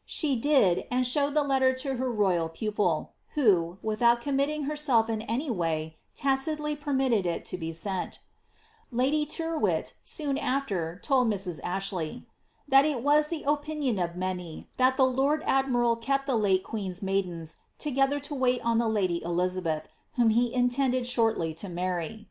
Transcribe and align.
"* 0.00 0.04
She 0.04 0.36
did, 0.36 0.84
and 0.92 1.04
showed 1.04 1.34
the 1.34 1.42
letter 1.42 1.72
to 1.74 1.96
her 1.96 2.08
royal 2.08 2.48
pupil, 2.48 3.14
who, 3.34 3.78
without 3.82 4.20
com 4.20 4.36
mitting 4.36 4.66
herself 4.66 5.10
in 5.10 5.22
any 5.22 5.50
way, 5.50 5.96
tacitly 6.14 6.76
permitted 6.76 7.26
it 7.26 7.44
to 7.46 7.56
be 7.58 7.72
sent 7.72 8.20
Lady 8.92 9.26
Tyr> 9.26 9.58
whit, 9.58 9.94
soon 10.04 10.38
after, 10.38 11.00
told 11.02 11.26
Mrs. 11.28 11.58
Ashley 11.64 12.22
^ 12.28 12.32
that 12.68 12.84
it 12.84 13.02
was 13.02 13.26
the 13.26 13.42
opinion 13.42 13.98
of 13.98 14.14
many 14.14 14.68
that 14.76 14.96
the 14.96 15.04
lord 15.04 15.42
admiral 15.46 15.96
kept 15.96 16.28
the 16.28 16.36
late 16.36 16.62
queen's 16.62 17.02
maidens 17.02 17.56
together 17.76 18.20
to 18.20 18.36
wait 18.36 18.60
on 18.62 18.78
the 18.78 18.86
lady 18.88 19.18
Elizabetli, 19.24 19.86
whom 20.12 20.30
he 20.30 20.54
intended 20.54 21.08
shortly 21.08 21.56
lo 21.60 21.68
marry." 21.68 22.28